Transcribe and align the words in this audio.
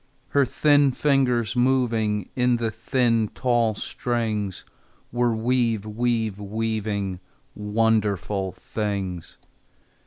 Her 0.29 0.47
thin 0.47 0.89
fingers, 0.93 1.55
moving 1.55 2.31
In 2.35 2.55
the 2.55 2.71
thin, 2.71 3.27
tall 3.35 3.75
strings, 3.75 4.65
Were 5.11 5.29
weav 5.29 5.81
weav 5.81 6.37
weaving 6.39 7.19
Wonderful 7.53 8.51
things. 8.51 9.37